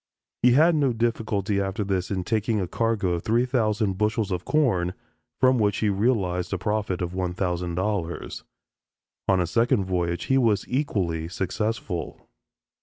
[0.41, 4.45] He had no difficulty after this in taking a cargo of three thousand bushels of
[4.45, 4.95] corn,
[5.39, 8.43] from which he realized a profit of $1000.
[9.27, 12.27] On a second voyage he was equally successful.